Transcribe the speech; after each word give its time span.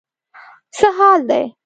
څه 0.77 0.87
حال 0.97 1.19
دی. 1.29 1.43